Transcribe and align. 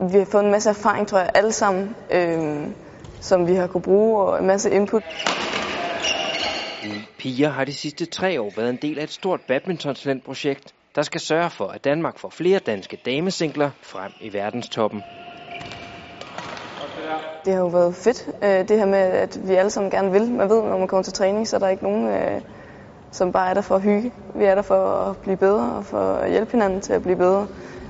vi 0.00 0.18
har 0.18 0.24
fået 0.24 0.44
en 0.44 0.50
masse 0.50 0.70
erfaring, 0.70 1.08
tror 1.08 1.18
jeg, 1.18 1.30
alle 1.34 1.52
sammen, 1.52 1.96
øh, 2.10 2.66
som 3.20 3.46
vi 3.46 3.54
har 3.54 3.66
kunne 3.66 3.82
bruge, 3.82 4.22
og 4.22 4.40
en 4.40 4.46
masse 4.46 4.70
input. 4.70 5.02
Piger 7.18 7.48
har 7.48 7.64
de 7.64 7.74
sidste 7.74 8.06
tre 8.06 8.40
år 8.40 8.52
været 8.56 8.70
en 8.70 8.78
del 8.82 8.98
af 8.98 9.02
et 9.04 9.10
stort 9.10 9.40
badmintontalentprojekt, 9.48 10.74
der 10.94 11.02
skal 11.02 11.20
sørge 11.20 11.50
for, 11.50 11.66
at 11.66 11.84
Danmark 11.84 12.18
får 12.18 12.28
flere 12.28 12.58
danske 12.58 12.98
damesingler 13.06 13.70
frem 13.82 14.12
i 14.20 14.32
verdenstoppen. 14.32 15.02
Det 17.44 17.52
har 17.52 17.60
jo 17.60 17.66
været 17.66 17.94
fedt, 17.94 18.28
øh, 18.42 18.68
det 18.68 18.78
her 18.78 18.86
med, 18.86 18.98
at 18.98 19.38
vi 19.48 19.54
alle 19.54 19.70
sammen 19.70 19.90
gerne 19.90 20.12
vil. 20.12 20.30
Man 20.30 20.48
ved, 20.48 20.62
når 20.62 20.78
man 20.78 20.88
kommer 20.88 21.02
til 21.02 21.12
træning, 21.12 21.48
så 21.48 21.56
er 21.56 21.60
der 21.60 21.68
ikke 21.68 21.82
nogen, 21.82 22.08
øh, 22.08 22.40
som 23.10 23.32
bare 23.32 23.50
er 23.50 23.54
der 23.54 23.60
for 23.60 23.74
at 23.74 23.82
hygge. 23.82 24.12
Vi 24.34 24.44
er 24.44 24.54
der 24.54 24.62
for 24.62 24.84
at 24.84 25.16
blive 25.16 25.36
bedre 25.36 25.72
og 25.72 25.84
for 25.84 26.14
at 26.14 26.30
hjælpe 26.30 26.52
hinanden 26.52 26.80
til 26.80 26.92
at 26.92 27.02
blive 27.02 27.16
bedre. 27.16 27.46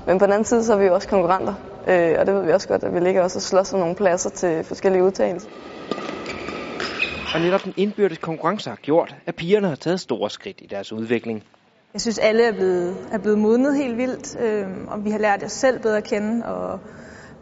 Men 0.07 0.19
på 0.19 0.25
den 0.25 0.33
anden 0.33 0.45
side, 0.45 0.63
så 0.63 0.73
er 0.73 0.77
vi 0.77 0.85
jo 0.85 0.93
også 0.93 1.07
konkurrenter. 1.07 1.53
Øh, 1.87 2.15
og 2.19 2.25
det 2.25 2.35
ved 2.35 2.45
vi 2.45 2.51
også 2.51 2.67
godt, 2.67 2.83
at 2.83 2.93
vi 2.93 2.99
ligger 2.99 3.21
også 3.21 3.37
og 3.37 3.41
slås 3.41 3.73
om 3.73 3.79
nogle 3.79 3.95
pladser 3.95 4.29
til 4.29 4.63
forskellige 4.63 5.03
udtagelser. 5.03 5.49
Og 7.33 7.41
netop 7.41 7.63
den 7.63 7.73
indbyrdes 7.77 8.17
konkurrence 8.17 8.69
har 8.69 8.77
gjort, 8.77 9.15
at 9.25 9.35
pigerne 9.35 9.67
har 9.67 9.75
taget 9.75 9.99
store 9.99 10.29
skridt 10.29 10.61
i 10.61 10.65
deres 10.65 10.91
udvikling. 10.91 11.43
Jeg 11.93 12.01
synes, 12.01 12.19
alle 12.19 12.43
er 12.43 12.51
blevet, 12.51 12.95
er 13.11 13.17
blevet 13.17 13.39
modnet 13.39 13.77
helt 13.77 13.97
vildt, 13.97 14.39
øh, 14.39 14.67
og 14.87 15.05
vi 15.05 15.11
har 15.11 15.19
lært 15.19 15.43
os 15.43 15.51
selv 15.51 15.79
bedre 15.79 15.97
at 15.97 16.03
kende, 16.03 16.45
og 16.45 16.79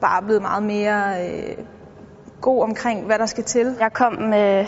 bare 0.02 0.24
blevet 0.24 0.42
meget 0.42 0.64
mere 0.64 1.28
øh, 1.28 1.58
god 2.42 2.64
omkring, 2.64 3.06
hvad 3.06 3.20
der 3.20 3.26
skal 3.26 3.44
til. 3.44 3.76
Jeg 3.80 3.94
kom 3.94 4.14
med, 4.14 4.66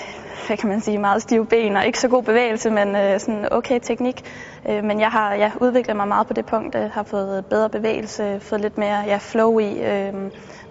hvad 0.48 0.58
kan 0.58 0.70
man 0.70 0.82
sige, 0.82 0.98
meget 0.98 1.22
stive 1.22 1.46
ben 1.46 1.76
og 1.76 1.86
ikke 1.86 2.00
så 2.00 2.08
god 2.08 2.24
bevægelse, 2.24 2.70
men 2.70 2.96
øh, 2.96 3.20
sådan 3.20 3.48
okay 3.52 3.80
teknik. 3.84 4.22
Øh, 4.70 4.84
men 4.84 5.00
jeg 5.00 5.10
har 5.10 5.34
ja, 5.34 5.52
udviklet 5.62 5.96
mig 5.96 6.08
meget 6.08 6.28
på 6.28 6.34
det 6.34 6.46
punkt, 6.46 6.76
jeg 6.76 6.90
har 6.94 7.04
fået 7.04 7.46
bedre 7.46 7.70
bevægelse, 7.70 8.40
fået 8.40 8.62
lidt 8.62 8.78
mere 8.78 9.00
ja, 9.00 9.18
flow 9.18 9.60
i, 9.60 9.80
øh, 9.92 10.14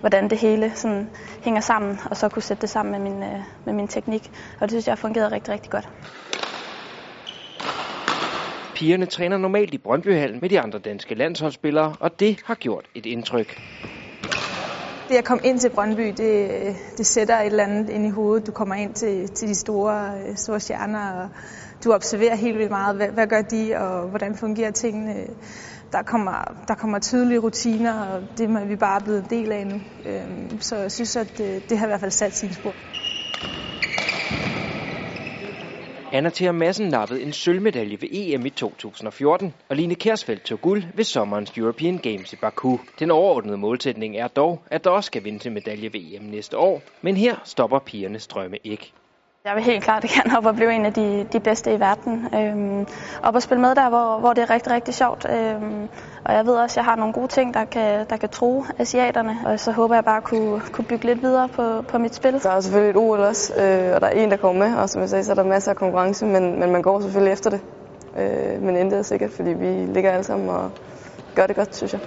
hvordan 0.01 0.31
det 0.31 0.39
hele 0.39 0.73
sådan 0.75 1.11
hænger 1.43 1.61
sammen, 1.61 2.01
og 2.11 2.17
så 2.17 2.29
kunne 2.29 2.43
sætte 2.43 2.61
det 2.61 2.71
sammen 2.71 2.93
med 2.93 3.11
min, 3.11 3.23
øh, 3.23 3.39
med 3.65 3.75
min 3.75 3.89
teknik. 3.89 4.31
Og 4.55 4.61
det 4.61 4.71
synes 4.71 4.87
jeg 4.87 4.93
har 4.93 4.97
fungeret 4.97 5.33
rigtig, 5.33 5.55
rigtig 5.55 5.71
godt. 5.71 5.89
Pigerne 8.75 9.07
træner 9.07 9.37
normalt 9.37 9.75
i 9.75 9.79
Brøndbyhallen 9.79 10.39
med 10.41 10.49
de 10.49 10.61
andre 10.61 10.79
danske 10.79 11.15
landsholdsspillere, 11.15 11.95
og 12.01 12.21
det 12.21 12.43
har 12.45 12.55
gjort 12.55 12.85
et 12.95 13.07
indtryk. 13.07 13.61
Det 15.11 15.17
at 15.17 15.25
komme 15.25 15.47
ind 15.47 15.61
til 15.61 15.71
Brøndby, 15.71 16.15
det, 16.17 16.77
det 16.99 17.07
sætter 17.07 17.39
et 17.39 17.47
eller 17.47 17.65
andet 17.65 17.91
ind 17.91 18.07
i 18.07 18.11
hovedet. 18.11 18.47
Du 18.47 18.53
kommer 18.53 18.75
ind 18.75 18.95
til, 18.95 19.29
til 19.29 19.49
de 19.49 19.55
store, 19.55 20.13
øh, 20.29 20.37
store 20.37 20.61
stjerner, 20.61 21.11
og 21.13 21.29
du 21.85 21.93
observerer 21.93 22.35
helt 22.35 22.59
vildt 22.59 22.71
meget, 22.71 22.97
hvad, 22.97 23.09
hvad 23.09 23.27
gør 23.27 23.43
de, 23.43 23.75
og 23.77 24.09
hvordan 24.09 24.35
fungerer 24.35 24.71
tingene. 24.71 25.27
Der 25.93 26.03
kommer, 26.03 26.63
der 26.69 26.75
kommer 26.75 26.99
tydelige 26.99 27.39
rutiner, 27.39 28.01
og 28.01 28.23
det 28.39 28.51
er 28.51 28.65
vi 28.65 28.77
bare 28.77 29.01
blevet 29.01 29.19
en 29.19 29.31
del 29.31 29.53
af 29.53 29.67
nu. 29.67 29.81
Øhm, 30.07 30.61
så 30.61 30.77
jeg 30.77 30.93
synes, 30.93 31.17
at 31.17 31.39
det, 31.39 31.71
det 31.71 31.79
har 31.79 31.87
i 31.87 31.89
hvert 31.89 32.01
fald 32.01 32.11
sat 32.11 32.37
sin 32.37 32.53
spor. 32.53 32.75
Anna 36.13 36.31
Thea 36.31 36.53
Madsen 36.53 36.89
nappede 36.89 37.23
en 37.23 37.33
sølvmedalje 37.33 37.99
ved 38.01 38.09
EM 38.13 38.47
i 38.47 38.51
2014, 38.51 39.55
og 39.69 39.77
Line 39.77 39.95
Kærsfeldt 39.95 40.43
tog 40.43 40.61
guld 40.61 40.83
ved 40.95 41.05
sommerens 41.05 41.59
European 41.59 41.99
Games 41.99 42.33
i 42.33 42.37
Baku. 42.37 42.79
Den 42.99 43.11
overordnede 43.11 43.57
målsætning 43.57 44.17
er 44.17 44.29
dog, 44.29 44.63
at 44.71 44.85
der 44.85 44.91
også 44.91 45.07
skal 45.07 45.25
vinde 45.25 45.39
til 45.39 45.53
medalje 45.53 45.93
ved 45.93 46.01
EM 46.13 46.23
næste 46.23 46.59
år, 46.59 46.83
men 47.03 47.17
her 47.17 47.37
stopper 47.45 47.79
pigernes 47.79 48.27
drømme 48.27 48.59
ikke. 48.65 48.93
Jeg 49.45 49.55
vil 49.57 49.65
helt 49.65 49.85
klart 49.85 50.03
gerne 50.03 50.39
op 50.39 50.47
og 50.47 50.55
blive 50.55 50.73
en 50.73 50.87
af 50.87 50.93
de, 50.93 51.27
de 51.33 51.41
bedste 51.41 51.75
i 51.75 51.81
verden. 51.81 52.29
Øhm, 52.35 52.87
op 53.23 53.35
og 53.35 53.43
spille 53.43 53.61
med 53.61 53.75
der, 53.75 53.89
hvor, 53.89 54.19
hvor 54.19 54.33
det 54.33 54.43
er 54.43 54.51
rigtig, 54.51 54.73
rigtig 54.73 54.95
sjovt. 54.95 55.27
Øhm, 55.31 55.89
og 56.25 56.35
jeg 56.35 56.47
ved 56.47 56.55
også, 56.55 56.73
at 56.73 56.77
jeg 56.77 56.85
har 56.85 56.97
nogle 56.97 57.13
gode 57.13 57.29
ting, 57.29 57.55
der 57.55 57.65
kan, 57.65 58.07
der 58.11 58.17
kan 58.17 58.29
true 58.29 58.65
asiaterne. 58.79 59.39
Og 59.47 59.61
så 59.61 59.73
håber 59.73 59.95
jeg 59.95 60.05
bare 60.05 60.17
at 60.17 60.25
kunne, 60.25 60.61
kunne 60.73 60.85
bygge 60.85 61.07
lidt 61.07 61.23
videre 61.23 61.49
på, 61.49 61.83
på 61.83 61.99
mit 61.99 62.15
spil. 62.15 62.43
Der 62.43 62.51
er 62.51 62.61
selvfølgelig 62.61 62.91
et 62.91 62.97
OL 62.97 63.21
også, 63.21 63.55
øh, 63.55 63.95
og 63.95 64.01
der 64.01 64.07
er 64.07 64.11
en, 64.11 64.31
der 64.31 64.37
kommer 64.37 64.69
med. 64.69 64.77
Og 64.77 64.91
som 64.91 65.01
jeg 65.01 65.09
sagde, 65.09 65.25
så 65.25 65.31
er 65.31 65.35
der 65.35 65.45
masser 65.45 65.71
af 65.71 65.77
konkurrence, 65.77 66.27
men, 66.27 66.61
men 66.61 66.73
man 66.73 66.83
går 66.83 67.01
selvfølgelig 67.01 67.33
efter 67.33 67.51
det. 67.51 67.61
Øh, 68.19 68.63
men 68.63 68.77
intet 68.77 68.99
er 68.99 69.03
sikkert, 69.03 69.31
fordi 69.31 69.51
vi 69.51 69.67
ligger 69.67 70.11
alle 70.11 70.25
sammen 70.25 70.49
og 70.49 70.71
gør 71.35 71.47
det 71.47 71.57
godt, 71.57 71.77
synes 71.77 71.93
jeg. 71.93 72.01